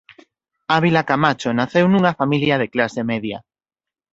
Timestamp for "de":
2.61-2.71